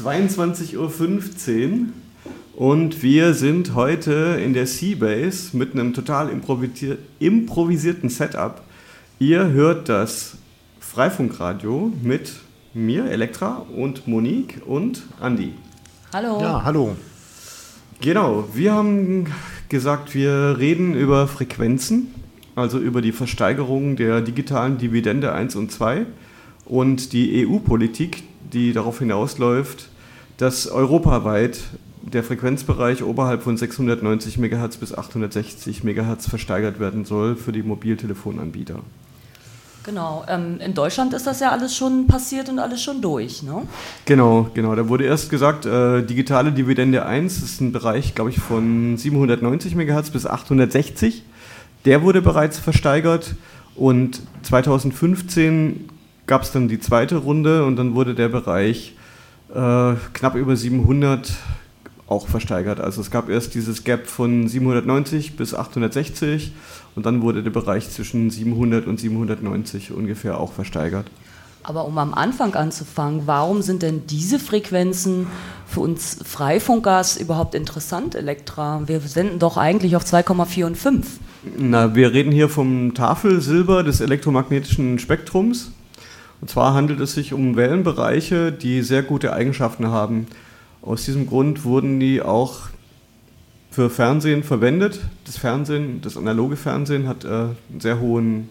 [0.00, 1.86] 22.15 Uhr
[2.56, 6.30] und wir sind heute in der Seabase mit einem total
[7.20, 8.62] improvisierten Setup.
[9.20, 10.36] Ihr hört das
[10.80, 12.32] Freifunkradio mit
[12.72, 15.52] mir, Elektra, und Monique und Andi.
[16.12, 16.40] Hallo.
[16.40, 16.96] Ja, hallo.
[18.00, 19.32] Genau, wir haben
[19.68, 22.12] gesagt, wir reden über Frequenzen,
[22.56, 26.04] also über die Versteigerung der digitalen Dividende 1 und 2
[26.66, 28.22] und die EU-Politik,
[28.52, 29.88] die darauf hinausläuft,
[30.36, 31.60] dass europaweit
[32.02, 38.80] der Frequenzbereich oberhalb von 690 MHz bis 860 MHz versteigert werden soll für die Mobiltelefonanbieter.
[39.84, 43.62] Genau, ähm, in Deutschland ist das ja alles schon passiert und alles schon durch, ne?
[44.06, 44.74] Genau, genau.
[44.74, 49.74] Da wurde erst gesagt, äh, digitale Dividende 1 ist ein Bereich, glaube ich, von 790
[49.74, 51.22] MHz bis 860.
[51.84, 53.34] Der wurde bereits versteigert
[53.76, 55.90] und 2015
[56.26, 58.94] gab es dann die zweite Runde und dann wurde der Bereich
[59.50, 61.32] äh, knapp über 700
[62.06, 62.80] auch versteigert.
[62.80, 66.52] Also es gab erst dieses Gap von 790 bis 860
[66.96, 71.06] und dann wurde der Bereich zwischen 700 und 790 ungefähr auch versteigert.
[71.62, 75.26] Aber um am Anfang anzufangen, warum sind denn diese Frequenzen
[75.66, 78.82] für uns Freifunkers überhaupt interessant, Elektra?
[78.86, 81.06] Wir senden doch eigentlich auf 2,4 und 5.
[81.56, 85.72] Na, wir reden hier vom Tafelsilber des elektromagnetischen Spektrums.
[86.44, 90.26] Und zwar handelt es sich um Wellenbereiche, die sehr gute Eigenschaften haben.
[90.82, 92.68] Aus diesem Grund wurden die auch
[93.70, 95.00] für Fernsehen verwendet.
[95.24, 98.50] Das Fernsehen, das analoge Fernsehen hat äh, einen sehr hohen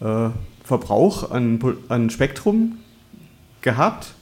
[0.00, 0.28] äh,
[0.62, 2.78] Verbrauch an, an Spektrum
[3.62, 4.14] gehabt,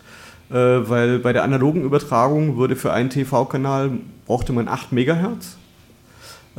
[0.49, 3.91] äh, weil bei der analogen Übertragung würde für einen TV-Kanal
[4.25, 5.66] brauchte man 8 Megahertz äh,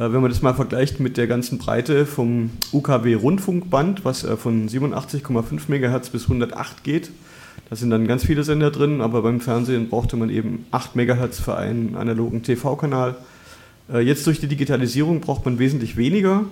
[0.02, 5.70] wenn man das mal vergleicht mit der ganzen Breite vom UKW-Rundfunkband, was äh, von 87,5
[5.70, 7.12] MHz bis 108 geht,
[7.70, 11.40] da sind dann ganz viele Sender drin, aber beim Fernsehen brauchte man eben 8 MHz
[11.40, 13.16] für einen analogen TV-Kanal.
[13.92, 16.46] Äh, jetzt durch die Digitalisierung braucht man wesentlich weniger.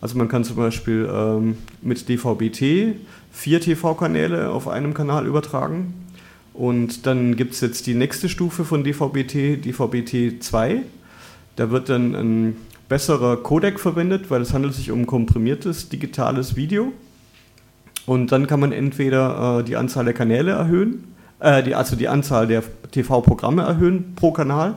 [0.00, 2.94] Also man kann zum Beispiel ähm, mit DVB-T
[3.32, 5.94] vier TV-Kanäle auf einem Kanal übertragen.
[6.52, 10.82] Und dann gibt es jetzt die nächste Stufe von DVB-T, DVB-T 2.
[11.56, 12.56] Da wird dann ein
[12.88, 16.92] besserer Codec verwendet, weil es handelt sich um komprimiertes digitales Video.
[18.06, 22.08] Und dann kann man entweder äh, die Anzahl der Kanäle erhöhen, äh, die, also die
[22.08, 24.76] Anzahl der TV-Programme erhöhen pro Kanal,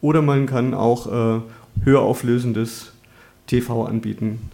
[0.00, 1.40] oder man kann auch äh,
[1.84, 2.92] höher auflösendes
[3.46, 4.50] TV anbieten.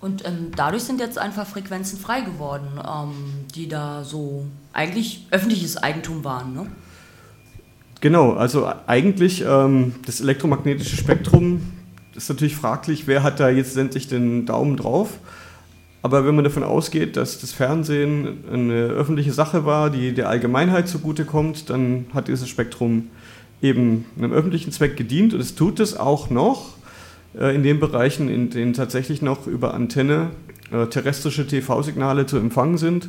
[0.00, 5.76] Und ähm, dadurch sind jetzt einfach Frequenzen frei geworden, ähm, die da so eigentlich öffentliches
[5.76, 6.54] Eigentum waren.
[6.54, 6.66] Ne?
[8.00, 11.62] Genau, also eigentlich ähm, das elektromagnetische Spektrum
[12.18, 15.18] ist natürlich fraglich, wer hat da jetzt endlich den Daumen drauf.
[16.02, 20.88] Aber wenn man davon ausgeht, dass das Fernsehen eine öffentliche Sache war, die der Allgemeinheit
[20.88, 23.08] zugutekommt, dann hat dieses Spektrum
[23.60, 26.74] eben einem öffentlichen Zweck gedient und es tut es auch noch
[27.36, 30.30] äh, in den Bereichen, in denen tatsächlich noch über Antenne
[30.70, 33.08] äh, terrestrische TV-Signale zu empfangen sind.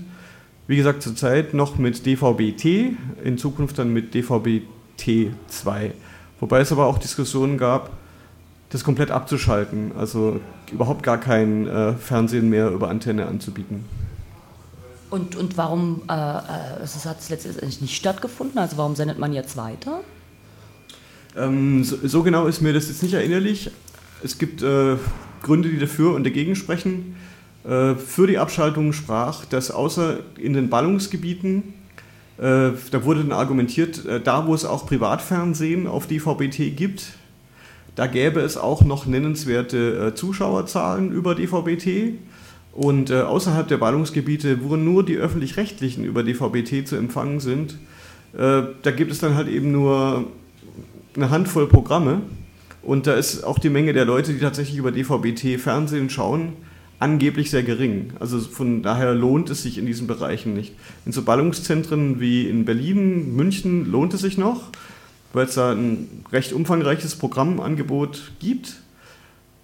[0.67, 4.61] Wie gesagt, zurzeit noch mit DVB-T, in Zukunft dann mit DVB
[4.99, 5.91] T2.
[6.39, 7.91] Wobei es aber auch Diskussionen gab,
[8.69, 10.39] das komplett abzuschalten, also
[10.71, 13.85] überhaupt gar kein äh, Fernsehen mehr über Antenne anzubieten.
[15.09, 18.59] Und, und warum äh, äh es hat es letztendlich nicht stattgefunden?
[18.59, 20.01] Also warum sendet man jetzt weiter?
[21.35, 23.71] Ähm, so, so, genau ist mir das jetzt nicht erinnerlich.
[24.23, 24.97] Es gibt äh,
[25.41, 27.15] Gründe, die dafür und dagegen sprechen.
[27.63, 31.73] Äh, für die Abschaltung sprach, dass außer in den Ballungsgebieten
[32.39, 37.07] äh, da wurde dann argumentiert, äh, da wo es auch Privatfernsehen auf DVB-T gibt,
[37.95, 42.15] da gäbe es auch noch nennenswerte äh, Zuschauerzahlen über DVB-T.
[42.71, 47.77] Und außerhalb der Ballungsgebiete, wo nur die öffentlich-rechtlichen über DVB-T zu empfangen sind,
[48.31, 50.27] da gibt es dann halt eben nur
[51.15, 52.21] eine Handvoll Programme.
[52.81, 56.53] Und da ist auch die Menge der Leute, die tatsächlich über DVB-T Fernsehen schauen,
[56.99, 58.13] angeblich sehr gering.
[58.19, 60.73] Also von daher lohnt es sich in diesen Bereichen nicht.
[61.05, 64.69] In so Ballungszentren wie in Berlin, München lohnt es sich noch,
[65.33, 68.77] weil es da ein recht umfangreiches Programmangebot gibt.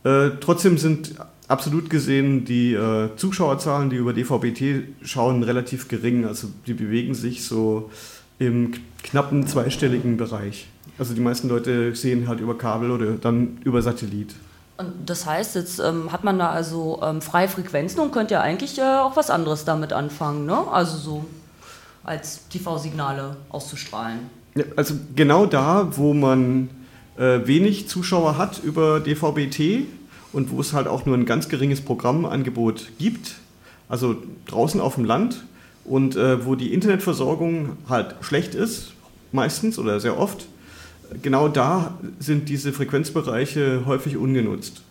[0.04, 1.16] Äh, trotzdem sind
[1.48, 6.26] absolut gesehen die äh, Zuschauerzahlen, die über DVB-T schauen, relativ gering.
[6.26, 7.90] Also die bewegen sich so
[8.40, 8.74] im
[9.04, 10.68] knappen zweistelligen Bereich.
[10.98, 14.36] Also die meisten Leute sehen halt über Kabel oder dann über Satellit.
[14.78, 18.42] Und das heißt, jetzt ähm, hat man da also ähm, freie Frequenzen und könnte ja
[18.42, 20.68] eigentlich äh, auch was anderes damit anfangen, ne?
[20.70, 21.26] Also so
[22.04, 24.30] als TV-Signale auszustrahlen.
[24.78, 26.70] Also genau da, wo man
[27.18, 29.86] äh, wenig Zuschauer hat über DVB-T
[30.32, 33.36] und wo es halt auch nur ein ganz geringes Programmangebot gibt,
[33.90, 34.16] also
[34.48, 35.44] draußen auf dem Land
[35.84, 38.94] und äh, wo die Internetversorgung halt schlecht ist,
[39.34, 40.48] meistens oder sehr oft.
[41.22, 44.84] Genau da sind diese Frequenzbereiche häufig ungenutzt.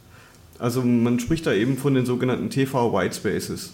[0.58, 3.72] Also man spricht da eben von den sogenannten TV White Spaces.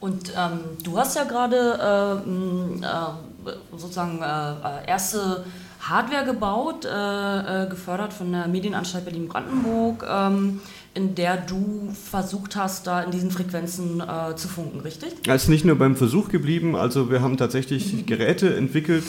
[0.00, 5.44] Und ähm, du hast ja gerade äh, äh, sozusagen äh, erste
[5.80, 10.60] Hardware gebaut, äh, äh, gefördert von der Medienanstalt Berlin-Brandenburg, ähm,
[10.94, 15.12] in der du versucht hast, da in diesen Frequenzen äh, zu funken, richtig?
[15.26, 19.04] Es ist nicht nur beim Versuch geblieben, also wir haben tatsächlich Geräte entwickelt,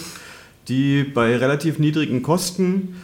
[0.68, 2.96] die bei relativ niedrigen Kosten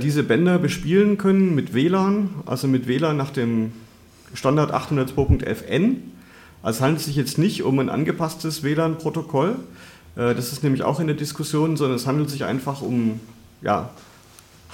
[0.00, 3.72] diese Bänder bespielen können mit WLAN, also mit WLAN nach dem
[4.32, 5.96] Standard 802.11n.
[6.62, 9.56] Also es handelt sich jetzt nicht um ein angepasstes WLAN-Protokoll,
[10.16, 13.20] äh, das ist nämlich auch in der Diskussion, sondern es handelt sich einfach um
[13.62, 13.90] ja,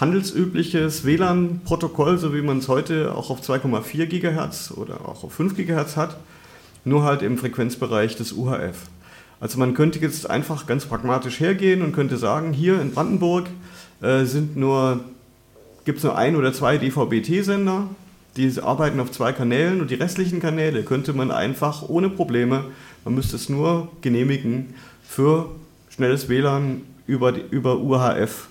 [0.01, 5.57] handelsübliches WLAN-Protokoll, so wie man es heute auch auf 2,4 GHz oder auch auf 5
[5.57, 6.17] GHz hat,
[6.85, 8.77] nur halt im Frequenzbereich des UHF.
[9.41, 13.47] Also man könnte jetzt einfach ganz pragmatisch hergehen und könnte sagen, hier in Brandenburg
[14.03, 14.25] äh,
[14.55, 15.01] nur,
[15.85, 17.89] gibt es nur ein oder zwei DVB-T-Sender,
[18.39, 22.65] die arbeiten auf zwei Kanälen und die restlichen Kanäle könnte man einfach ohne Probleme,
[23.05, 25.51] man müsste es nur genehmigen, für
[25.91, 28.47] schnelles WLAN über, die, über UHF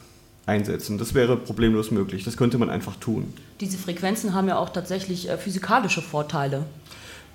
[0.45, 0.97] einsetzen.
[0.97, 2.23] Das wäre problemlos möglich.
[2.25, 3.33] Das könnte man einfach tun.
[3.61, 6.65] Diese Frequenzen haben ja auch tatsächlich äh, physikalische Vorteile.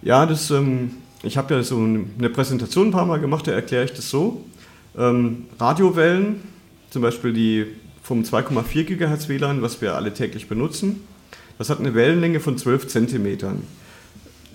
[0.02, 3.84] Ja, das, ähm, ich habe ja so eine Präsentation ein paar Mal gemacht, da erkläre
[3.84, 4.44] ich das so.
[4.98, 6.42] Ähm, Radiowellen,
[6.90, 7.66] zum Beispiel die
[8.02, 11.00] vom 2,4 GHz WLAN, was wir alle täglich benutzen,
[11.58, 13.62] das hat eine Wellenlänge von 12 Zentimetern.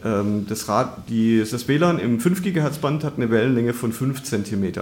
[0.04, 4.24] Ähm, das, Rad, die, das WLAN im 5 GHz Band hat eine Wellenlänge von 5
[4.24, 4.74] cm.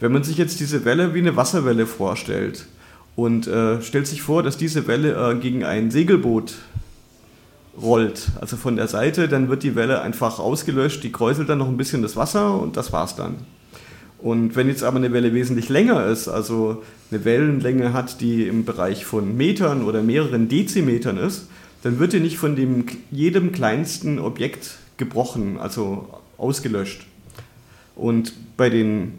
[0.00, 2.66] Wenn man sich jetzt diese Welle wie eine Wasserwelle vorstellt
[3.16, 6.54] und äh, stellt sich vor, dass diese Welle äh, gegen ein Segelboot
[7.80, 11.68] rollt, also von der Seite, dann wird die Welle einfach ausgelöscht, die kräuselt dann noch
[11.68, 13.36] ein bisschen das Wasser und das war's dann.
[14.22, 18.64] Und wenn jetzt aber eine Welle wesentlich länger ist, also eine Wellenlänge hat, die im
[18.64, 21.48] Bereich von Metern oder mehreren Dezimetern ist,
[21.82, 26.08] dann wird die nicht von dem, jedem kleinsten Objekt gebrochen, also
[26.38, 27.04] ausgelöscht.
[27.96, 29.14] Und bei, den,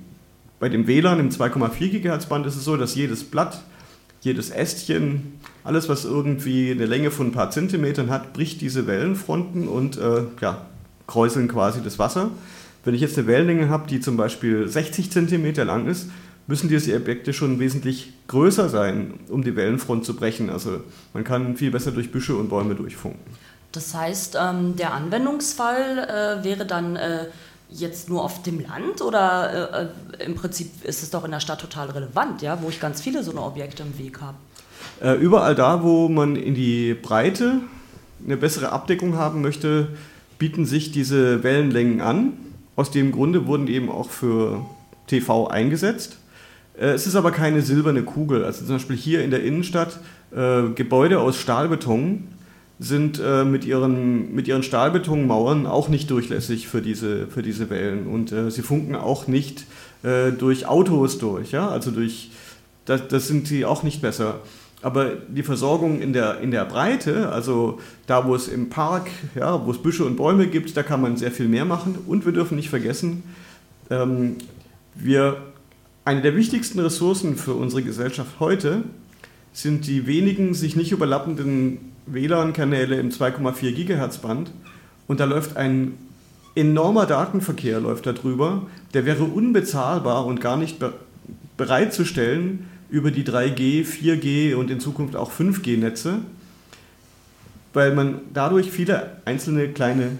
[0.61, 3.61] bei dem WLAN im 2,4 GHz Band ist es so, dass jedes Blatt,
[4.21, 5.33] jedes Ästchen,
[5.65, 10.23] alles was irgendwie eine Länge von ein paar Zentimetern hat, bricht diese Wellenfronten und äh,
[10.39, 10.65] ja,
[11.07, 12.31] kräuseln quasi das Wasser.
[12.83, 16.09] Wenn ich jetzt eine Wellenlänge habe, die zum Beispiel 60 Zentimeter lang ist,
[16.47, 20.49] müssen diese Objekte schon wesentlich größer sein, um die Wellenfront zu brechen.
[20.49, 20.81] Also
[21.13, 23.21] man kann viel besser durch Büsche und Bäume durchfunken.
[23.71, 27.25] Das heißt, ähm, der Anwendungsfall äh, wäre dann äh,
[27.69, 29.89] jetzt nur auf dem Land oder
[30.19, 33.01] äh, im Prinzip ist es doch in der Stadt total relevant, ja, wo ich ganz
[33.01, 34.37] viele so eine Objekte im Weg habe?
[35.19, 37.61] Überall da, wo man in die Breite
[38.23, 39.87] eine bessere Abdeckung haben möchte,
[40.37, 42.33] bieten sich diese Wellenlängen an.
[42.75, 44.65] Aus dem Grunde wurden eben auch für
[45.07, 46.17] TV eingesetzt.
[46.77, 48.43] Äh, es ist aber keine silberne Kugel.
[48.43, 49.99] Also zum Beispiel hier in der Innenstadt
[50.35, 52.27] äh, Gebäude aus Stahlbeton
[52.79, 58.07] sind äh, mit, ihren, mit ihren Stahlbetonmauern auch nicht durchlässig für diese, für diese Wellen.
[58.07, 59.65] Und äh, sie funken auch nicht
[60.03, 61.51] äh, durch Autos durch.
[61.51, 61.69] Ja?
[61.69, 62.31] Also durch,
[62.85, 64.39] das, das sind sie auch nicht besser.
[64.83, 69.65] Aber die Versorgung in der, in der Breite, also da, wo es im Park, ja,
[69.65, 71.97] wo es Büsche und Bäume gibt, da kann man sehr viel mehr machen.
[72.05, 73.23] Und wir dürfen nicht vergessen,
[73.89, 74.35] ähm,
[74.93, 75.37] wir
[76.05, 78.83] eine der wichtigsten Ressourcen für unsere Gesellschaft heute
[79.53, 84.51] sind die wenigen sich nicht überlappenden WLAN-Kanäle im 2,4 GHz Band
[85.07, 85.93] und da läuft ein
[86.55, 88.63] enormer Datenverkehr läuft darüber,
[88.93, 90.77] der wäre unbezahlbar und gar nicht
[91.55, 96.19] bereitzustellen über die 3G, 4G und in Zukunft auch 5G-Netze,
[97.73, 100.11] weil man dadurch viele einzelne kleine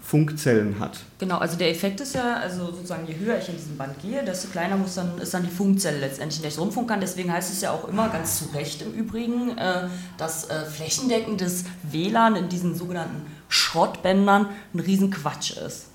[0.00, 1.00] Funkzellen hat.
[1.18, 4.24] Genau, also der Effekt ist ja, also sozusagen je höher ich in diesem Band gehe,
[4.24, 7.00] desto kleiner muss dann, ist dann die Funkzelle letztendlich, in der ich rumfunken kann.
[7.00, 11.64] Deswegen heißt es ja auch immer, ganz zu Recht im Übrigen, äh, dass äh, flächendeckendes
[11.90, 15.86] WLAN in diesen sogenannten Schrottbändern ein Riesenquatsch ist.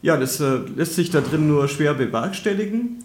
[0.00, 3.04] Ja, das äh, lässt sich da drin nur schwer bewerkstelligen.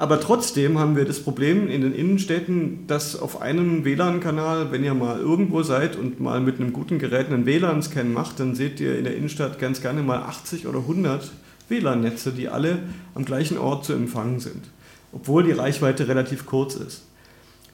[0.00, 4.94] Aber trotzdem haben wir das Problem in den Innenstädten, dass auf einem WLAN-Kanal, wenn ihr
[4.94, 8.96] mal irgendwo seid und mal mit einem guten Gerät einen WLAN-Scan macht, dann seht ihr
[8.96, 11.32] in der Innenstadt ganz gerne mal 80 oder 100
[11.68, 12.78] WLAN-Netze, die alle
[13.16, 14.66] am gleichen Ort zu empfangen sind,
[15.12, 17.02] obwohl die Reichweite relativ kurz ist.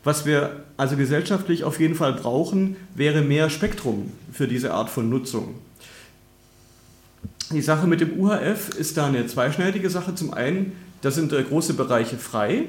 [0.03, 5.11] Was wir also gesellschaftlich auf jeden Fall brauchen, wäre mehr Spektrum für diese Art von
[5.11, 5.55] Nutzung.
[7.53, 10.15] Die Sache mit dem UHF ist da eine zweischneidige Sache.
[10.15, 10.73] Zum einen
[11.05, 12.65] da sind äh, große Bereiche frei,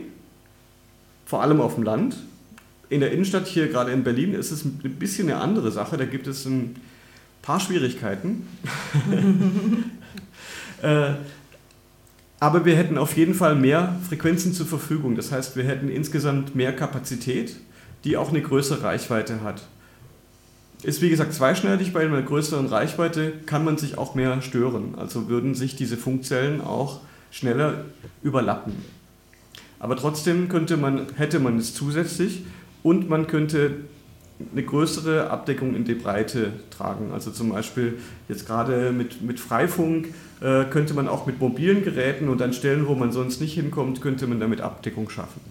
[1.26, 2.18] vor allem auf dem Land.
[2.90, 5.96] In der Innenstadt hier, gerade in Berlin, ist es ein bisschen eine andere Sache.
[5.96, 6.76] Da gibt es ein
[7.42, 8.46] paar Schwierigkeiten.
[10.82, 11.14] äh,
[12.42, 15.16] Aber wir hätten auf jeden Fall mehr Frequenzen zur Verfügung.
[15.16, 17.56] Das heißt, wir hätten insgesamt mehr Kapazität,
[18.04, 19.62] die auch eine größere Reichweite hat.
[20.84, 24.96] Ist wie gesagt zweischneidig, bei einer größeren Reichweite kann man sich auch mehr stören.
[24.98, 27.00] Also würden sich diese Funkzellen auch
[27.36, 27.86] schneller
[28.24, 28.74] überlappen.
[29.80, 32.46] Aber trotzdem könnte man, hätte man es zusätzlich
[32.82, 33.72] und man könnte
[34.52, 37.12] eine größere Abdeckung in die Breite tragen.
[37.14, 38.00] Also zum Beispiel
[38.30, 40.08] jetzt gerade mit, mit Freifunk
[40.42, 44.02] äh, könnte man auch mit mobilen Geräten und an Stellen, wo man sonst nicht hinkommt,
[44.02, 45.42] könnte man damit Abdeckung schaffen.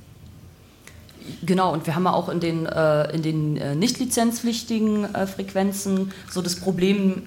[1.45, 5.27] Genau, und wir haben ja auch in den, äh, in den äh, nicht lizenzpflichtigen äh,
[5.27, 7.23] Frequenzen so das Problem,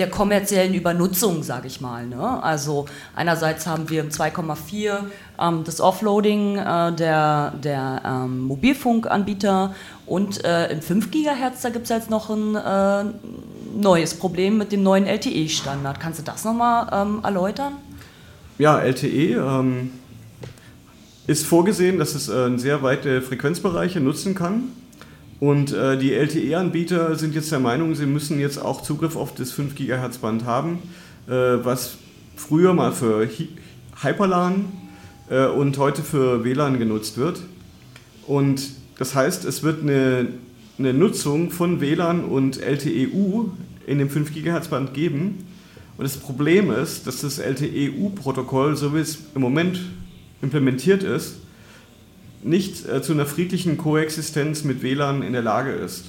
[0.00, 2.06] der kommerziellen Übernutzung, sage ich mal.
[2.06, 2.42] Ne?
[2.42, 4.98] Also einerseits haben wir im 2,4
[5.38, 9.74] ähm, das Offloading äh, der, der ähm, Mobilfunkanbieter
[10.06, 13.04] und äh, im 5 GHz, da gibt es jetzt noch ein äh,
[13.78, 16.00] neues Problem mit dem neuen LTE-Standard.
[16.00, 17.74] Kannst du das nochmal ähm, erläutern?
[18.58, 19.90] Ja, LTE ähm,
[21.26, 24.64] ist vorgesehen, dass es äh, sehr weite Frequenzbereiche nutzen kann.
[25.40, 29.52] Und äh, die LTE-Anbieter sind jetzt der Meinung, sie müssen jetzt auch Zugriff auf das
[29.52, 30.80] 5 GHz Band haben,
[31.26, 31.96] äh, was
[32.36, 33.26] früher mal für
[34.02, 34.66] Hyperlan
[35.30, 37.40] äh, und heute für WLAN genutzt wird.
[38.26, 38.68] Und
[38.98, 40.28] das heißt, es wird eine,
[40.78, 43.50] eine Nutzung von WLAN und LTE-U
[43.86, 45.46] in dem 5 GHz Band geben.
[45.96, 49.80] Und das Problem ist, dass das LTE-U-Protokoll, so wie es im Moment
[50.42, 51.36] implementiert ist,
[52.42, 56.06] nicht äh, zu einer friedlichen Koexistenz mit WLAN in der Lage ist.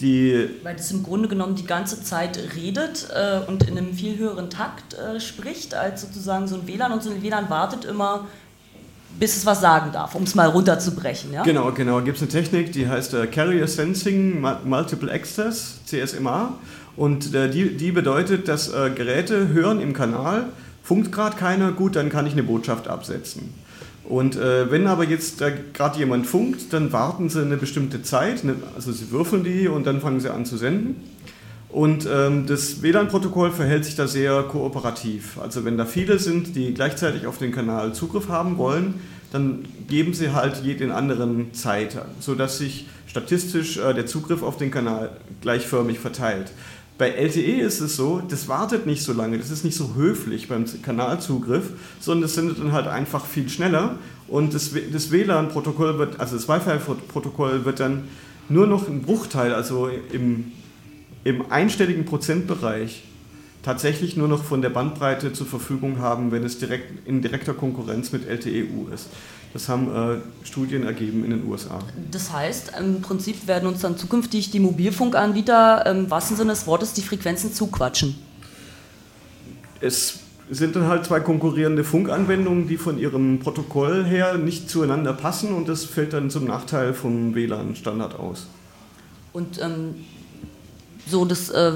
[0.00, 4.16] Die Weil es im Grunde genommen die ganze Zeit redet äh, und in einem viel
[4.16, 6.92] höheren Takt äh, spricht, als sozusagen so ein WLAN.
[6.92, 8.26] Und so ein WLAN wartet immer,
[9.18, 11.32] bis es was sagen darf, um es mal runterzubrechen.
[11.32, 11.42] Ja?
[11.42, 11.98] Genau, genau.
[11.98, 16.54] Da gibt es eine Technik, die heißt äh, Carrier Sensing Multiple Access, CSMA.
[16.96, 20.46] Und äh, die, die bedeutet, dass äh, Geräte hören im Kanal,
[20.82, 23.52] funkt gerade keiner, gut, dann kann ich eine Botschaft absetzen.
[24.10, 25.38] Und äh, wenn aber jetzt
[25.72, 29.86] gerade jemand funkt, dann warten sie eine bestimmte Zeit, ne, also sie würfeln die und
[29.86, 30.96] dann fangen sie an zu senden.
[31.68, 35.38] Und ähm, das WLAN-Protokoll verhält sich da sehr kooperativ.
[35.40, 38.94] Also wenn da viele sind, die gleichzeitig auf den Kanal Zugriff haben wollen,
[39.30, 44.72] dann geben sie halt jeden anderen Zeit, sodass sich statistisch äh, der Zugriff auf den
[44.72, 46.50] Kanal gleichförmig verteilt.
[47.00, 50.48] Bei LTE ist es so, das wartet nicht so lange, das ist nicht so höflich
[50.48, 53.96] beim Kanalzugriff, sondern es sendet dann halt einfach viel schneller
[54.28, 58.04] und das, das WLAN-Protokoll wird, also das Wi-Fi-Protokoll wird dann
[58.50, 60.52] nur noch ein Bruchteil, also im,
[61.24, 63.04] im einstelligen Prozentbereich
[63.62, 68.12] tatsächlich nur noch von der Bandbreite zur Verfügung haben, wenn es direkt in direkter Konkurrenz
[68.12, 69.08] mit LTE-U ist.
[69.52, 71.80] Das haben äh, Studien ergeben in den USA.
[72.10, 76.92] Das heißt, im Prinzip werden uns dann zukünftig die Mobilfunkanbieter im wahrsten Sinne des Wortes
[76.92, 78.16] die Frequenzen zuquatschen.
[79.80, 85.52] Es sind dann halt zwei konkurrierende Funkanwendungen, die von ihrem Protokoll her nicht zueinander passen
[85.52, 88.46] und das fällt dann zum Nachteil vom WLAN-Standard aus.
[89.32, 89.94] Und ähm,
[91.10, 91.72] so, das äh,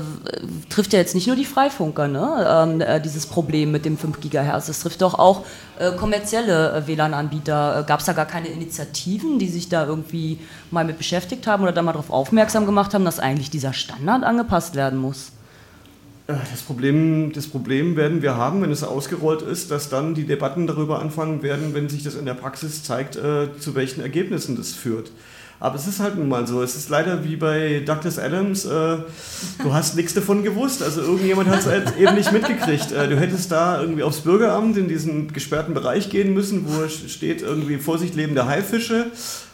[0.70, 2.46] trifft ja jetzt nicht nur die Freifunker, ne?
[2.48, 4.66] Ähm, äh, dieses Problem mit dem 5 GHz.
[4.66, 5.44] Das trifft doch auch
[5.78, 7.80] äh, kommerzielle äh, WLAN-Anbieter.
[7.80, 10.38] Äh, Gab es da gar keine Initiativen, die sich da irgendwie
[10.70, 14.22] mal mit beschäftigt haben oder da mal darauf aufmerksam gemacht haben, dass eigentlich dieser Standard
[14.22, 15.32] angepasst werden muss?
[16.28, 20.24] Äh, das Problem, das Problem werden wir haben, wenn es ausgerollt ist, dass dann die
[20.24, 24.72] Debatten darüber anfangen werden, wenn sich das in der Praxis zeigt, zu welchen Ergebnissen das
[24.72, 25.10] führt.
[25.60, 26.62] Aber es ist halt nun mal so.
[26.62, 28.98] Es ist leider wie bei Douglas Adams, äh,
[29.62, 30.82] du hast nichts davon gewusst.
[30.82, 32.92] Also irgendjemand hat es halt eben nicht mitgekriegt.
[32.92, 37.42] Äh, du hättest da irgendwie aufs Bürgeramt in diesen gesperrten Bereich gehen müssen, wo steht
[37.42, 39.06] irgendwie Vorsicht lebende Haifische.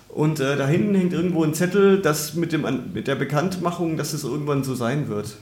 [0.08, 4.12] Und äh, da hinten hängt irgendwo ein Zettel, das mit, dem, mit der Bekanntmachung, dass
[4.12, 5.36] es irgendwann so sein wird.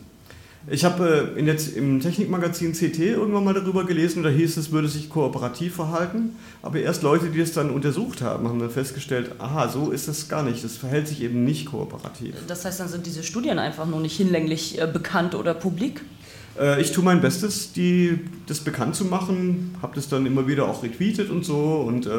[0.71, 5.09] Ich habe äh, im Technikmagazin CT irgendwann mal darüber gelesen, da hieß es, würde sich
[5.09, 6.37] kooperativ verhalten.
[6.63, 10.29] Aber erst Leute, die es dann untersucht haben, haben dann festgestellt, aha, so ist es
[10.29, 10.63] gar nicht.
[10.63, 12.35] Das verhält sich eben nicht kooperativ.
[12.47, 16.03] Das heißt, dann sind diese Studien einfach nur nicht hinlänglich äh, bekannt oder publik?
[16.59, 20.69] Äh, ich tue mein Bestes, die, das bekannt zu machen, habe das dann immer wieder
[20.69, 22.11] auch retweetet und so und äh,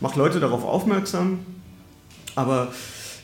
[0.00, 1.38] mache Leute darauf aufmerksam.
[2.34, 2.68] Aber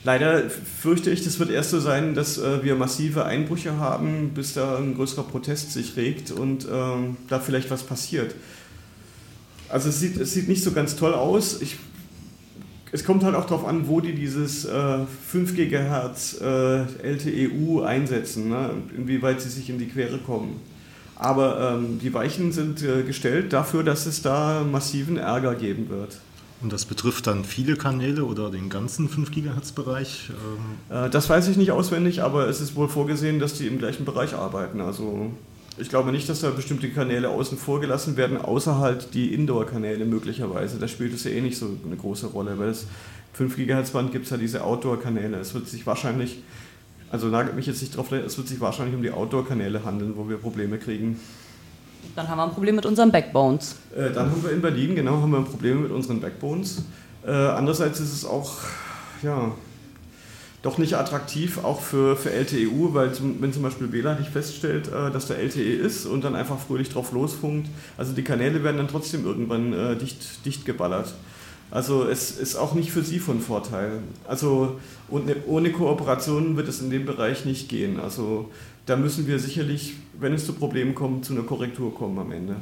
[0.05, 4.55] Leider fürchte ich, das wird erst so sein, dass äh, wir massive Einbrüche haben, bis
[4.55, 8.35] da ein größerer Protest sich regt und ähm, da vielleicht was passiert.
[9.69, 11.63] Also es sieht, es sieht nicht so ganz toll aus.
[11.63, 11.77] Ich,
[12.91, 18.49] es kommt halt auch darauf an, wo die dieses äh, 5 GHz äh, LTE-U einsetzen,
[18.49, 18.71] ne?
[18.97, 20.61] inwieweit sie sich in die Quere kommen.
[21.15, 26.19] Aber ähm, die Weichen sind äh, gestellt dafür, dass es da massiven Ärger geben wird.
[26.63, 30.31] Und das betrifft dann viele Kanäle oder den ganzen 5 GHz-Bereich?
[30.31, 30.97] Ähm?
[30.97, 34.05] Äh, das weiß ich nicht auswendig, aber es ist wohl vorgesehen, dass die im gleichen
[34.05, 34.81] Bereich arbeiten.
[34.81, 35.33] Also
[35.79, 40.05] ich glaube nicht, dass da bestimmte Kanäle außen vor gelassen werden, außer halt die Indoor-Kanäle
[40.05, 40.79] möglicherweise.
[40.79, 42.87] Da spielt es ja eh nicht so eine große Rolle, weil das
[43.33, 45.39] 5 GHz Band gibt es ja diese Outdoor-Kanäle.
[45.39, 46.43] Es wird sich wahrscheinlich,
[47.11, 50.29] also nagelt mich jetzt nicht drauf, es wird sich wahrscheinlich um die Outdoor-Kanäle handeln, wo
[50.29, 51.19] wir Probleme kriegen.
[52.15, 53.77] Dann haben wir ein Problem mit unseren Backbones.
[53.97, 56.83] Äh, dann haben wir in Berlin, genau, haben wir ein Problem mit unseren Backbones.
[57.27, 58.59] Äh, andererseits ist es auch,
[59.23, 59.53] ja,
[60.63, 64.89] doch nicht attraktiv, auch für, für LTEU, weil zum, wenn zum Beispiel WLAN nicht feststellt,
[64.89, 67.69] äh, dass da LTE ist und dann einfach fröhlich drauf losfunkt,
[67.99, 71.15] also die Kanäle werden dann trotzdem irgendwann äh, dicht, dicht geballert.
[71.73, 74.01] Also es ist auch nicht für sie von Vorteil.
[74.29, 74.79] Also
[75.09, 77.99] ohne, ohne Kooperation wird es in dem Bereich nicht gehen.
[77.99, 78.51] Also
[78.87, 82.57] da müssen wir sicherlich, wenn es zu Problemen kommt, zu einer Korrektur kommen am Ende.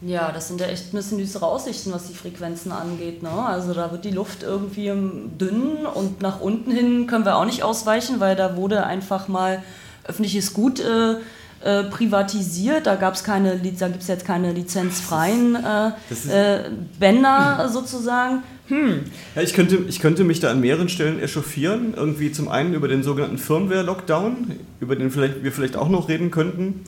[0.00, 3.22] Ja, das sind ja echt ein bisschen düstere Aussichten, was die Frequenzen angeht.
[3.22, 3.30] Ne?
[3.30, 7.62] Also da wird die Luft irgendwie dünn und nach unten hin können wir auch nicht
[7.62, 9.62] ausweichen, weil da wurde einfach mal
[10.04, 11.16] öffentliches Gut äh,
[11.62, 12.86] äh, privatisiert.
[12.86, 15.88] Da gab es keine, da gibt es jetzt keine lizenzfreien äh,
[16.30, 18.42] äh, Bänder sozusagen.
[18.68, 19.00] Hm.
[19.34, 21.94] Ja, ich, könnte, ich könnte mich da an mehreren Stellen echauffieren.
[21.94, 26.30] Irgendwie zum einen über den sogenannten Firmware-Lockdown, über den vielleicht, wir vielleicht auch noch reden
[26.30, 26.80] könnten,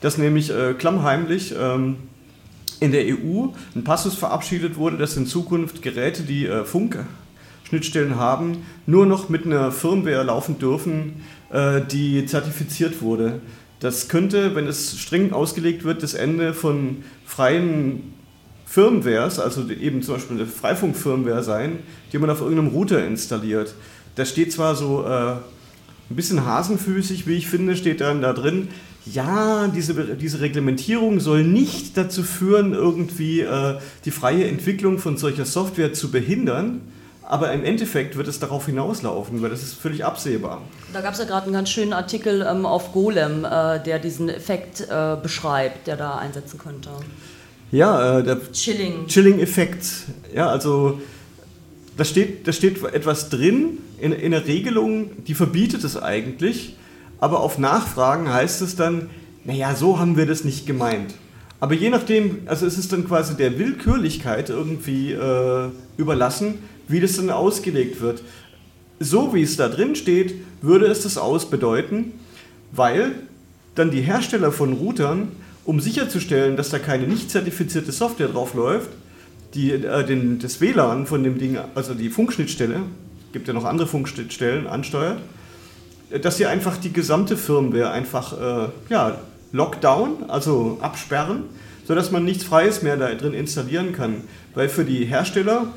[0.00, 1.96] dass nämlich äh, klammheimlich ähm,
[2.80, 8.64] in der EU ein Passus verabschiedet wurde, dass in Zukunft Geräte, die äh, Funkschnittstellen haben,
[8.86, 13.40] nur noch mit einer Firmware laufen dürfen, äh, die zertifiziert wurde.
[13.84, 18.14] Das könnte, wenn es streng ausgelegt wird, das Ende von freien
[18.64, 23.74] Firmwares, also eben zum Beispiel eine Freifunk-Firmware sein, die man auf irgendeinem Router installiert.
[24.14, 28.68] Das steht zwar so äh, ein bisschen hasenfüßig, wie ich finde, steht dann da drin,
[29.04, 33.74] ja, diese, diese Reglementierung soll nicht dazu führen, irgendwie äh,
[34.06, 36.80] die freie Entwicklung von solcher Software zu behindern,
[37.26, 40.62] aber im Endeffekt wird es darauf hinauslaufen, weil das ist völlig absehbar.
[40.92, 44.28] Da gab es ja gerade einen ganz schönen Artikel ähm, auf Golem, äh, der diesen
[44.28, 46.90] Effekt äh, beschreibt, der da einsetzen könnte.
[47.70, 49.06] Ja, äh, der Chilling.
[49.06, 49.86] Chilling-Effekt.
[50.34, 51.00] Ja, also
[51.96, 56.76] da steht, da steht etwas drin in, in der Regelung, die verbietet es eigentlich
[57.24, 59.08] aber auf Nachfragen heißt es dann,
[59.44, 61.14] naja, so haben wir das nicht gemeint.
[61.58, 67.16] Aber je nachdem, also es ist dann quasi der Willkürlichkeit irgendwie äh, überlassen, wie das
[67.16, 68.22] dann ausgelegt wird.
[69.00, 72.12] So wie es da drin steht, würde es das ausbedeuten,
[72.72, 73.12] weil
[73.74, 75.28] dann die Hersteller von Routern,
[75.64, 78.90] um sicherzustellen, dass da keine nicht zertifizierte Software drauf läuft,
[79.54, 82.80] die, äh, den, das WLAN von dem Ding, also die Funkschnittstelle,
[83.32, 85.18] gibt ja noch andere Funkschnittstellen, ansteuert,
[86.22, 89.18] dass sie einfach die gesamte Firmware einfach äh, ja,
[89.52, 91.44] Lockdown, also absperren,
[91.86, 94.22] sodass man nichts Freies mehr da drin installieren kann.
[94.54, 95.72] Weil für die Hersteller,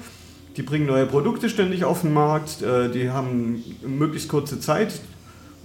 [0.57, 4.99] die bringen neue Produkte ständig auf den Markt, äh, die haben möglichst kurze Zeit.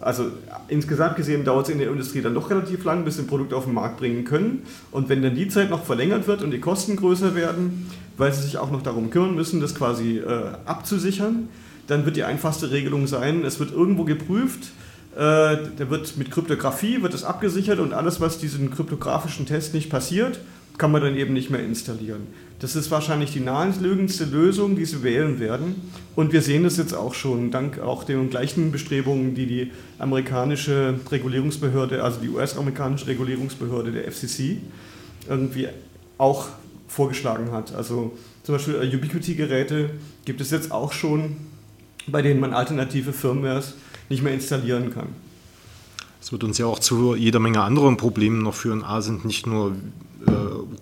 [0.01, 0.27] Also
[0.69, 3.55] insgesamt gesehen dauert es in der Industrie dann doch relativ lang, bis sie ein Produkt
[3.55, 4.65] auf den Markt bringen können.
[4.91, 8.43] Und wenn dann die Zeit noch verlängert wird und die Kosten größer werden, weil sie
[8.43, 11.49] sich auch noch darum kümmern müssen, das quasi äh, abzusichern,
[11.87, 14.73] dann wird die einfachste Regelung sein, es wird irgendwo geprüft,
[15.15, 19.89] äh, da wird mit Kryptographie wird es abgesichert und alles, was diesen kryptografischen Test nicht
[19.89, 20.41] passiert,
[20.79, 22.27] kann man dann eben nicht mehr installieren.
[22.59, 25.75] Das ist wahrscheinlich die naheliegendste Lösung, die sie wählen werden.
[26.15, 30.95] Und wir sehen das jetzt auch schon, dank auch den gleichen Bestrebungen, die die amerikanische
[31.11, 34.59] Regulierungsbehörde, also die US-amerikanische Regulierungsbehörde der FCC,
[35.29, 35.69] irgendwie
[36.19, 36.49] auch
[36.89, 37.75] vorgeschlagen hat.
[37.75, 39.91] Also zum Beispiel äh, Ubiquity-Geräte
[40.25, 41.37] gibt es jetzt auch schon
[42.07, 43.75] bei denen man alternative Firmwares
[44.09, 45.09] nicht mehr installieren kann.
[46.21, 48.85] Das wird uns ja auch zu jeder Menge anderen Problemen noch führen.
[48.85, 49.73] A sind nicht nur
[50.27, 50.31] äh,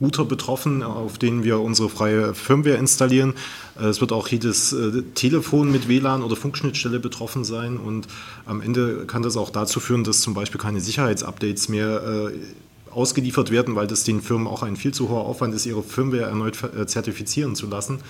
[0.01, 3.35] Router betroffen, auf denen wir unsere freie Firmware installieren.
[3.79, 7.77] Äh, es wird auch jedes äh, Telefon mit WLAN oder Funkschnittstelle betroffen sein.
[7.77, 8.09] Und
[8.47, 13.51] am Ende kann das auch dazu führen, dass zum Beispiel keine Sicherheitsupdates mehr äh, ausgeliefert
[13.51, 16.59] werden, weil das den Firmen auch ein viel zu hoher Aufwand ist, ihre Firmware erneut
[16.87, 18.01] zertifizieren zu lassen,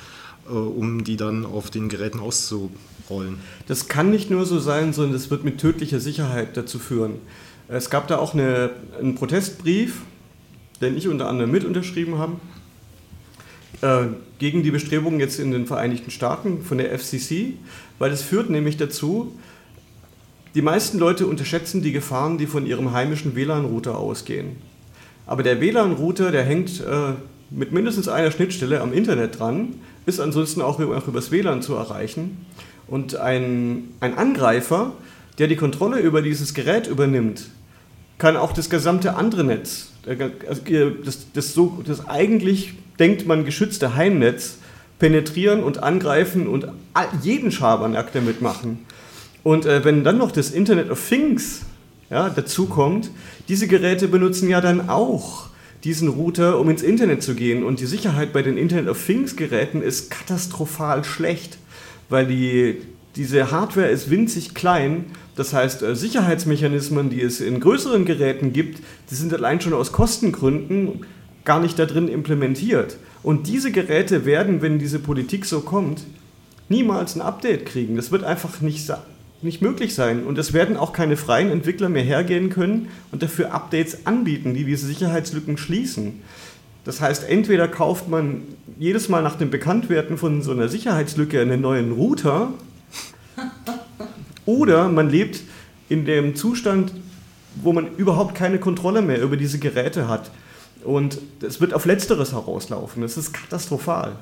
[0.48, 2.70] um die dann auf den Geräten auszu
[3.11, 3.40] rollen.
[3.66, 7.16] Das kann nicht nur so sein, sondern das wird mit tödlicher Sicherheit dazu führen.
[7.68, 10.00] Es gab da auch eine, einen Protestbrief,
[10.80, 12.36] den ich unter anderem mit unterschrieben habe,
[13.82, 17.54] äh, gegen die Bestrebungen jetzt in den Vereinigten Staaten von der FCC,
[17.98, 19.34] weil es führt nämlich dazu,
[20.54, 24.56] die meisten Leute unterschätzen die Gefahren, die von ihrem heimischen WLAN-Router ausgehen.
[25.26, 27.12] Aber der WLAN-Router, der hängt äh,
[27.50, 29.74] mit mindestens einer Schnittstelle am Internet dran,
[30.06, 32.44] ist ansonsten auch, auch übers WLAN zu erreichen.
[32.88, 34.92] Und ein, ein Angreifer,
[35.38, 37.50] der die Kontrolle über dieses Gerät übernimmt,
[38.20, 40.62] kann auch das gesamte andere Netz, also
[41.04, 44.59] das, das, so, das eigentlich denkt man geschützte Heimnetz,
[45.00, 46.68] penetrieren und angreifen und
[47.22, 48.87] jeden Schabernack damit machen.
[49.42, 51.62] Und äh, wenn dann noch das Internet of Things
[52.11, 52.68] ja, dazu
[53.48, 55.48] diese Geräte benutzen ja dann auch
[55.85, 57.64] diesen Router, um ins Internet zu gehen.
[57.64, 61.56] Und die Sicherheit bei den Internet of Things Geräten ist katastrophal schlecht,
[62.09, 62.83] weil die,
[63.16, 65.06] diese Hardware ist winzig klein.
[65.36, 69.92] Das heißt, äh, Sicherheitsmechanismen, die es in größeren Geräten gibt, die sind allein schon aus
[69.92, 71.06] Kostengründen
[71.44, 72.98] gar nicht da drin implementiert.
[73.22, 76.02] Und diese Geräte werden, wenn diese Politik so kommt,
[76.68, 77.96] niemals ein Update kriegen.
[77.96, 78.90] Das wird einfach nicht,
[79.42, 80.24] nicht möglich sein.
[80.24, 84.64] Und es werden auch keine freien Entwickler mehr hergehen können und dafür Updates anbieten, die
[84.64, 86.20] diese Sicherheitslücken schließen.
[86.84, 88.42] Das heißt, entweder kauft man
[88.78, 92.54] jedes Mal nach dem Bekanntwerden von so einer Sicherheitslücke einen neuen Router
[94.50, 95.42] oder man lebt
[95.88, 96.92] in dem Zustand,
[97.62, 100.30] wo man überhaupt keine Kontrolle mehr über diese Geräte hat.
[100.82, 103.02] Und es wird auf Letzteres herauslaufen.
[103.02, 104.16] Das ist katastrophal.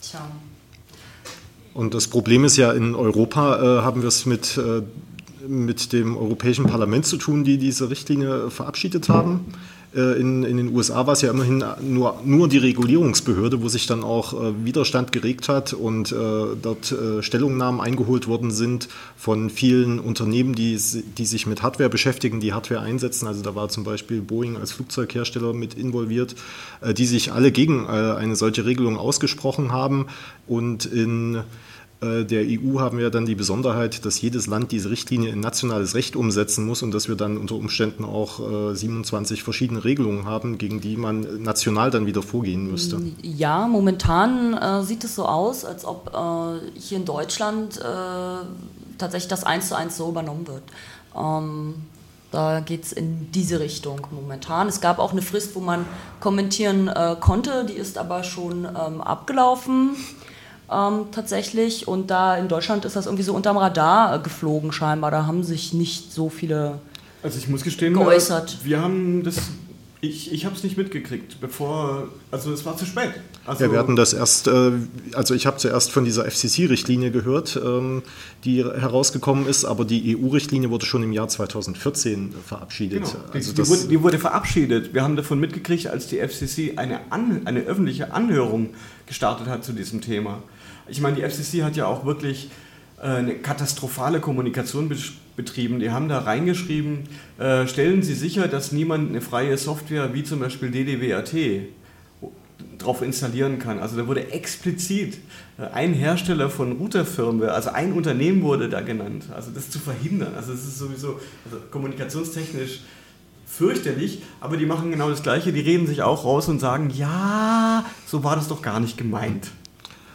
[0.00, 0.30] Tja.
[1.74, 4.82] Und das Problem ist ja, in Europa äh, haben wir es mit, äh,
[5.46, 9.46] mit dem Europäischen Parlament zu tun, die diese Richtlinie verabschiedet haben.
[9.48, 13.88] Äh, in, in, den USA war es ja immerhin nur, nur die Regulierungsbehörde, wo sich
[13.88, 19.50] dann auch äh, Widerstand geregt hat und äh, dort äh, Stellungnahmen eingeholt worden sind von
[19.50, 20.78] vielen Unternehmen, die,
[21.18, 23.26] die sich mit Hardware beschäftigen, die Hardware einsetzen.
[23.26, 26.36] Also da war zum Beispiel Boeing als Flugzeughersteller mit involviert,
[26.82, 30.06] äh, die sich alle gegen äh, eine solche Regelung ausgesprochen haben
[30.46, 31.42] und in äh,
[32.02, 36.16] der EU haben wir dann die Besonderheit, dass jedes Land diese Richtlinie in nationales Recht
[36.16, 38.40] umsetzen muss und dass wir dann unter Umständen auch
[38.74, 43.00] 27 äh, verschiedene Regelungen haben, gegen die man national dann wieder vorgehen müsste.
[43.22, 47.82] Ja, momentan äh, sieht es so aus, als ob äh, hier in Deutschland äh,
[48.96, 50.62] tatsächlich das eins zu eins so übernommen wird.
[51.14, 51.74] Ähm,
[52.30, 54.68] da geht es in diese Richtung momentan.
[54.68, 55.84] Es gab auch eine Frist, wo man
[56.20, 59.96] kommentieren äh, konnte, die ist aber schon ähm, abgelaufen
[60.70, 61.88] ähm, tatsächlich.
[61.88, 65.10] Und da in Deutschland ist das irgendwie so unterm Radar geflogen scheinbar.
[65.10, 66.80] Da haben sich nicht so viele
[67.22, 68.58] also ich muss gestehen, geäußert.
[68.64, 69.36] wir haben das
[70.02, 73.10] ich, ich habe es nicht mitgekriegt, bevor, also es war zu spät.
[73.44, 74.72] Also ja, wir hatten das erst, äh,
[75.12, 78.02] also ich habe zuerst von dieser FCC-Richtlinie gehört, ähm,
[78.44, 83.04] die herausgekommen ist, aber die EU-Richtlinie wurde schon im Jahr 2014 verabschiedet.
[83.04, 83.24] Genau.
[83.34, 84.94] Also die, wurde, die, wurde, verabschiedet.
[84.94, 88.70] Wir haben davon mitgekriegt, als die FCC eine, An eine öffentliche Anhörung
[89.06, 90.42] gestartet hat zu diesem Thema.
[90.90, 92.50] Ich meine, die FCC hat ja auch wirklich
[93.00, 94.90] äh, eine katastrophale Kommunikation
[95.36, 95.80] betrieben.
[95.80, 100.40] Die haben da reingeschrieben, äh, stellen Sie sicher, dass niemand eine freie Software wie zum
[100.40, 101.34] Beispiel DDWAT
[102.78, 103.78] drauf installieren kann.
[103.78, 105.18] Also da wurde explizit
[105.58, 110.34] äh, ein Hersteller von Routerfirmware, also ein Unternehmen wurde da genannt, also das zu verhindern.
[110.34, 112.80] Also es ist sowieso also kommunikationstechnisch
[113.46, 117.84] fürchterlich, aber die machen genau das Gleiche, die reden sich auch raus und sagen, ja,
[118.06, 119.50] so war das doch gar nicht gemeint.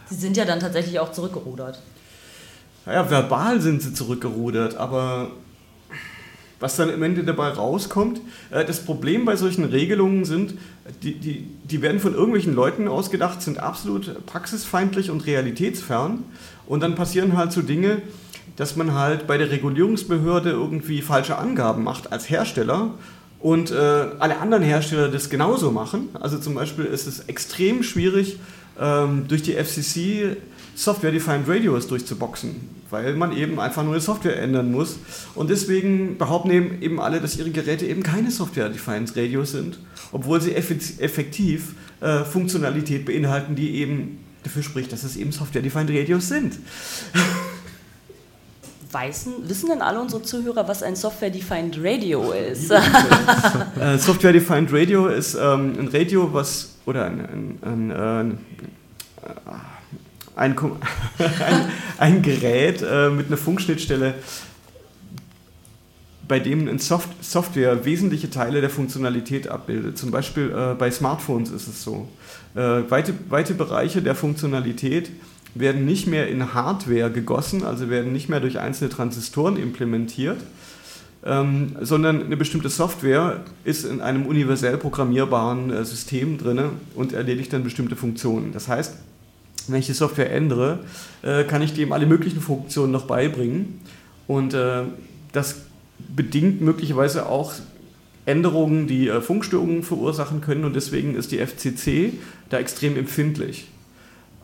[0.10, 1.82] Sie sind ja dann tatsächlich auch zurückgerudert.
[2.86, 5.32] Naja, verbal sind sie zurückgerudert, aber
[6.60, 10.56] was dann im Ende dabei rauskommt, äh, das Problem bei solchen Regelungen sind,
[11.04, 16.24] die, die, die werden von irgendwelchen Leuten ausgedacht, sind absolut praxisfeindlich und realitätsfern.
[16.68, 18.02] Und dann passieren halt so Dinge,
[18.56, 22.92] dass man halt bei der Regulierungsbehörde irgendwie falsche Angaben macht als Hersteller
[23.40, 23.76] und äh,
[24.20, 26.10] alle anderen Hersteller das genauso machen.
[26.14, 28.40] Also zum Beispiel ist es extrem schwierig,
[28.80, 30.38] ähm, durch die FCC
[30.76, 32.56] Software-Defined Radios durchzuboxen,
[32.90, 34.98] weil man eben einfach nur die Software ändern muss.
[35.34, 39.80] Und deswegen behaupten eben alle, dass ihre Geräte eben keine Software-Defined Radios sind,
[40.12, 46.28] obwohl sie effektiv äh, Funktionalität beinhalten, die eben dafür spricht, dass es eben Software-Defined Radios
[46.28, 46.60] sind.
[48.96, 52.72] Weißen, wissen denn alle unsere Zuhörer, was ein Software-Defined Radio ist?
[52.72, 58.38] äh, Software-Defined Radio ist ähm, ein Radio, was, oder ein, ein, ein, ein
[60.36, 60.56] ein,
[61.98, 64.14] ein, Gerät äh, mit einer Funkschnittstelle,
[66.28, 69.98] bei dem ein Soft Software wesentliche Teile der Funktionalität abbildet.
[69.98, 72.08] Zum Beispiel äh, bei Smartphones ist es so.
[72.56, 75.12] Äh, weite, weite Bereiche der Funktionalität
[75.56, 80.38] werden nicht mehr in Hardware gegossen, also werden nicht mehr durch einzelne Transistoren implementiert,
[81.26, 86.62] ähm, sondern eine bestimmte Software ist in einem universell programmierbaren äh, System drin
[86.94, 88.52] und erledigt dann bestimmte Funktionen.
[88.52, 88.96] Das heißt,
[89.68, 90.80] wenn ich die Software ändere,
[91.24, 93.80] äh, kann ich dem alle möglichen Funktionen noch beibringen.
[94.28, 94.84] Und äh,
[95.32, 95.56] das
[96.16, 97.54] bedingt möglicherweise auch
[98.26, 100.66] Änderungen, die äh, Funkstörungen verursachen können.
[100.66, 102.14] Und deswegen ist die FCC
[102.50, 103.68] da extrem empfindlich.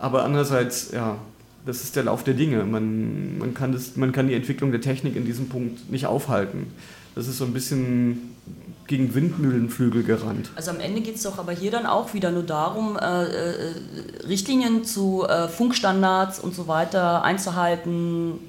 [0.01, 1.17] Aber andererseits, ja,
[1.63, 2.63] das ist der Lauf der Dinge.
[2.63, 6.73] Man, man, kann das, man kann die Entwicklung der Technik in diesem Punkt nicht aufhalten.
[7.13, 8.35] Das ist so ein bisschen
[8.87, 10.49] gegen Windmühlenflügel gerannt.
[10.55, 13.73] Also am Ende geht es doch aber hier dann auch wieder nur darum, äh, äh,
[14.27, 18.39] Richtlinien zu äh, Funkstandards und so weiter einzuhalten.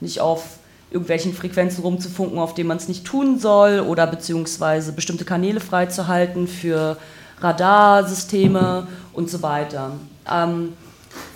[0.00, 0.58] nicht auf
[0.90, 6.46] irgendwelchen Frequenzen rumzufunken, auf denen man es nicht tun soll oder beziehungsweise bestimmte Kanäle freizuhalten
[6.46, 6.98] für
[7.40, 9.92] Radarsysteme und so weiter.
[10.30, 10.74] Ähm,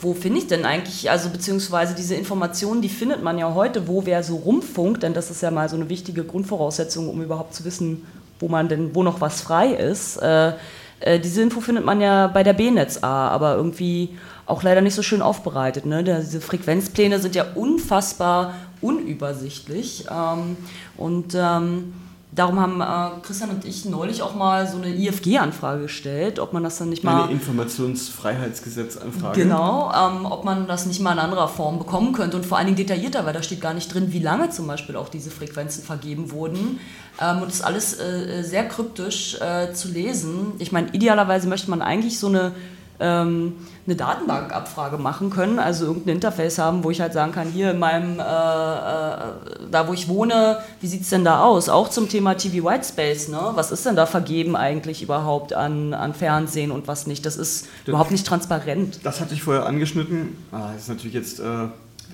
[0.01, 4.07] wo finde ich denn eigentlich, also beziehungsweise diese Informationen, die findet man ja heute, wo
[4.07, 7.65] wer so rumfunkt, denn das ist ja mal so eine wichtige Grundvoraussetzung, um überhaupt zu
[7.65, 8.07] wissen,
[8.39, 10.17] wo man denn, wo noch was frei ist.
[10.19, 10.53] Äh,
[11.01, 14.95] äh, diese Info findet man ja bei der B-Netz A, aber irgendwie auch leider nicht
[14.95, 15.87] so schön aufbereitet.
[15.87, 16.05] Ne?
[16.05, 20.57] Diese Frequenzpläne sind ja unfassbar unübersichtlich ähm,
[20.97, 21.95] und ähm,
[22.37, 26.63] Darum haben äh, Christian und ich neulich auch mal so eine IFG-Anfrage gestellt, ob man
[26.63, 27.23] das dann nicht mal.
[27.25, 29.43] Eine Informationsfreiheitsgesetz-Anfrage.
[29.43, 32.67] Genau, ähm, ob man das nicht mal in anderer Form bekommen könnte und vor allen
[32.67, 35.83] Dingen detaillierter, weil da steht gar nicht drin, wie lange zum Beispiel auch diese Frequenzen
[35.83, 36.79] vergeben wurden.
[37.19, 40.53] Ähm, und das ist alles äh, sehr kryptisch äh, zu lesen.
[40.59, 42.53] Ich meine, idealerweise möchte man eigentlich so eine
[43.01, 43.55] ähm,
[43.87, 47.79] eine Datenbankabfrage machen können, also irgendein Interface haben, wo ich halt sagen kann, hier in
[47.79, 49.33] meinem, äh, äh,
[49.71, 51.69] da wo ich wohne, wie sieht es denn da aus?
[51.69, 53.53] Auch zum Thema TV Whitespace, ne?
[53.55, 57.25] Was ist denn da vergeben eigentlich überhaupt an, an Fernsehen und was nicht?
[57.27, 59.01] Das ist das, überhaupt nicht transparent.
[59.05, 60.37] Das hatte ich vorher angeschnitten.
[60.51, 61.69] Ah, das ist natürlich jetzt äh,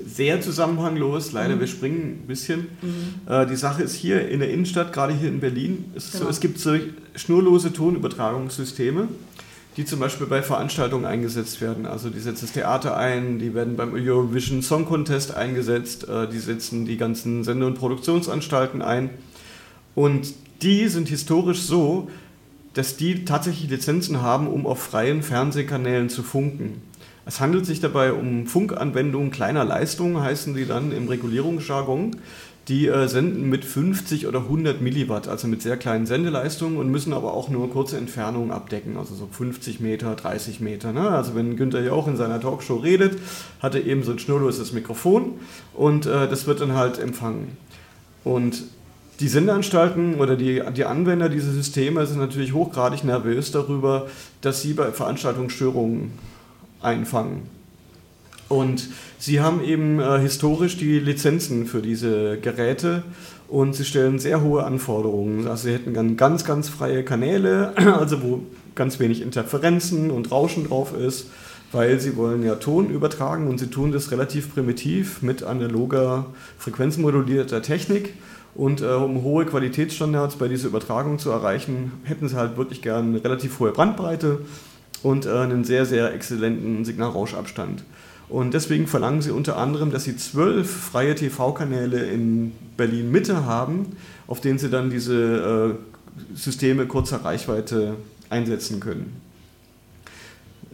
[0.04, 1.60] sehr zusammenhanglos, leider, mhm.
[1.60, 2.68] wir springen ein bisschen.
[2.82, 3.32] Mhm.
[3.32, 6.24] Äh, die Sache ist hier in der Innenstadt, gerade hier in Berlin, ist genau.
[6.24, 6.74] so, es gibt so
[7.14, 9.08] schnurlose Tonübertragungssysteme
[9.76, 11.87] die zum Beispiel bei Veranstaltungen eingesetzt werden.
[11.87, 16.38] Also die setzt das Theater ein, die werden beim Eurovision Song Contest eingesetzt, äh, die
[16.38, 19.11] setzen die ganzen Sende- und Produktionsanstalten ein.
[19.94, 22.08] Und die sind historisch so,
[22.74, 26.82] dass die tatsächlich Lizenzen haben, um auf freien Fernsehkanälen zu funken.
[27.24, 32.16] Es handelt sich dabei um Funkanwendungen kleiner Leistungen, heißen die dann im Regulierungsjargon.
[32.68, 37.12] Die äh, senden mit 50 oder 100 Milliwatt, also mit sehr kleinen Sendeleistungen und müssen
[37.12, 40.92] aber auch nur kurze Entfernungen abdecken, also so 50 Meter, 30 Meter.
[40.92, 41.09] Ne?
[41.09, 43.18] Also wenn Günther Jauch in seiner Talkshow redet,
[43.61, 45.35] hat er eben so ein schnurloses Mikrofon
[45.75, 47.57] und äh, das wird dann halt empfangen.
[48.22, 48.62] Und
[49.18, 54.09] die Sendeanstalten oder die, die Anwender dieser Systeme sind natürlich hochgradig nervös darüber,
[54.40, 56.12] dass sie bei Veranstaltungen Störungen
[56.81, 57.42] einfangen.
[58.52, 63.02] Und sie haben eben äh, historisch die Lizenzen für diese Geräte
[63.48, 65.48] und sie stellen sehr hohe Anforderungen.
[65.48, 68.42] Also sie hätten dann ganz, ganz freie Kanäle, also wo
[68.74, 71.30] ganz wenig Interferenzen und Rauschen drauf ist,
[71.72, 76.26] weil sie wollen ja Ton übertragen und sie tun das relativ primitiv mit analoger,
[76.58, 78.12] frequenzmodulierter Technik.
[78.54, 83.08] Und äh, um hohe Qualitätsstandards bei dieser Übertragung zu erreichen, hätten sie halt wirklich gern
[83.08, 84.40] eine relativ hohe Brandbreite
[85.02, 87.82] und äh, einen sehr, sehr exzellenten Signalrauschabstand.
[88.32, 93.94] Und deswegen verlangen sie unter anderem, dass sie zwölf freie TV-Kanäle in Berlin-Mitte haben,
[94.26, 97.96] auf denen sie dann diese äh, Systeme kurzer Reichweite
[98.30, 99.20] einsetzen können.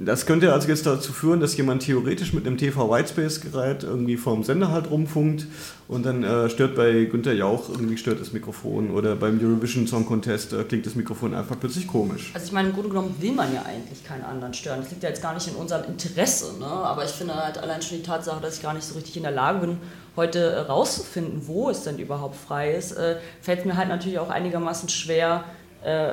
[0.00, 4.70] Das könnte also jetzt dazu führen, dass jemand theoretisch mit einem TV-Whitespace-Gerät irgendwie vorm Sender
[4.70, 5.46] halt rumfunkt
[5.88, 10.06] und dann äh, stört bei Günther Jauch irgendwie stört das Mikrofon oder beim Eurovision Song
[10.06, 12.30] Contest äh, klingt das Mikrofon einfach plötzlich komisch.
[12.32, 14.80] Also ich meine, im Grunde genommen will man ja eigentlich keinen anderen stören.
[14.80, 16.66] Das liegt ja jetzt gar nicht in unserem Interesse, ne?
[16.66, 19.24] aber ich finde halt allein schon die Tatsache, dass ich gar nicht so richtig in
[19.24, 19.78] der Lage bin,
[20.14, 24.30] heute äh, rauszufinden, wo es denn überhaupt frei ist, äh, fällt mir halt natürlich auch
[24.30, 25.44] einigermaßen schwer,
[25.82, 26.12] äh,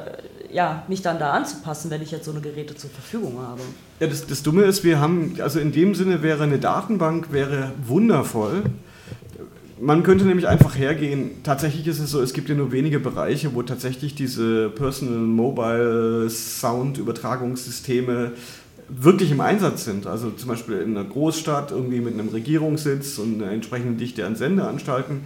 [0.55, 3.59] ja, mich dann da anzupassen, wenn ich jetzt so eine Geräte zur Verfügung habe.
[3.99, 7.73] Ja, das, das Dumme ist, wir haben, also in dem Sinne wäre eine Datenbank wäre
[7.85, 8.63] wundervoll.
[9.81, 11.43] Man könnte nämlich einfach hergehen.
[11.43, 16.29] Tatsächlich ist es so, es gibt ja nur wenige Bereiche, wo tatsächlich diese Personal Mobile
[16.29, 18.31] Sound Übertragungssysteme
[18.87, 20.07] wirklich im Einsatz sind.
[20.07, 24.37] Also zum Beispiel in einer Großstadt irgendwie mit einem Regierungssitz und einer entsprechenden Dichte an
[24.37, 25.25] Sendeanstalten,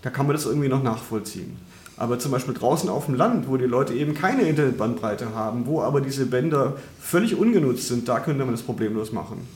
[0.00, 1.58] da kann man das irgendwie noch nachvollziehen.
[2.02, 5.82] Aber zum Beispiel draußen auf dem Land, wo die Leute eben keine Internetbandbreite haben, wo
[5.82, 9.46] aber diese Bänder völlig ungenutzt sind, da könnte man das problemlos machen.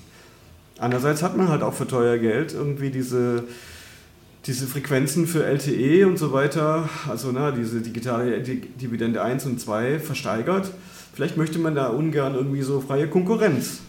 [0.78, 3.42] Andererseits hat man halt auch für teuer Geld irgendwie diese,
[4.46, 9.98] diese Frequenzen für LTE und so weiter, also na, diese digitale Dividende 1 und 2
[9.98, 10.70] versteigert.
[11.14, 13.80] Vielleicht möchte man da ungern irgendwie so freie Konkurrenz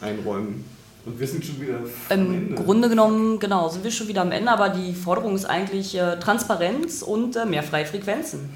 [0.00, 0.64] einräumen.
[1.06, 1.76] Und wir sind schon wieder
[2.08, 2.62] am Im Ende.
[2.62, 6.18] Grunde genommen, genau, sind wir schon wieder am Ende, aber die Forderung ist eigentlich äh,
[6.18, 8.50] Transparenz und äh, mehr freie Frequenzen.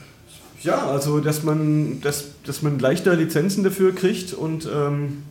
[0.62, 5.22] Ja, also dass man, dass, dass man leichter Lizenzen dafür kriegt und ähm,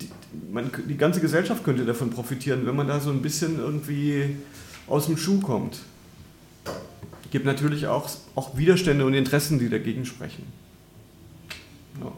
[0.00, 0.08] die,
[0.52, 4.36] man, die ganze Gesellschaft könnte davon profitieren, wenn man da so ein bisschen irgendwie
[4.86, 5.78] aus dem Schuh kommt.
[7.24, 10.44] Es gibt natürlich auch, auch Widerstände und Interessen, die dagegen sprechen.
[12.00, 12.12] Ja.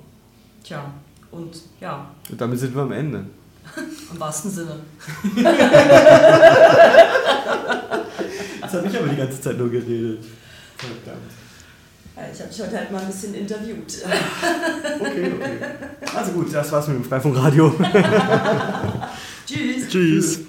[0.62, 0.92] Tja,
[1.30, 2.10] und ja.
[2.28, 3.24] Und damit sind wir am Ende.
[4.12, 4.80] Im wahrsten Sinne.
[8.60, 10.24] das habe ich aber die ganze Zeit nur geredet.
[10.76, 11.32] Verdammt.
[12.32, 13.92] Ich habe dich heute halt mal ein bisschen interviewt.
[14.98, 15.58] Okay, okay.
[16.16, 17.74] Also gut, das war's mit dem Freifunkradio.
[19.46, 19.88] Tschüss.
[19.88, 20.45] Tschüss.